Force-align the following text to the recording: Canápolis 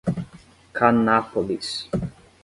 Canápolis 0.77 1.85